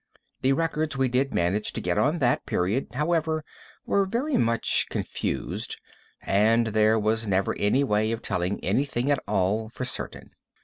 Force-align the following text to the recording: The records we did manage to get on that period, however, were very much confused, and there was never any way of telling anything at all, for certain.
The 0.41 0.53
records 0.53 0.97
we 0.97 1.09
did 1.09 1.31
manage 1.31 1.73
to 1.73 1.79
get 1.79 1.95
on 1.99 2.17
that 2.17 2.47
period, 2.47 2.87
however, 2.95 3.43
were 3.85 4.07
very 4.07 4.35
much 4.35 4.87
confused, 4.89 5.79
and 6.23 6.65
there 6.65 6.97
was 6.97 7.27
never 7.27 7.55
any 7.59 7.83
way 7.83 8.11
of 8.11 8.23
telling 8.23 8.59
anything 8.65 9.11
at 9.11 9.21
all, 9.27 9.69
for 9.69 9.85
certain. 9.85 10.31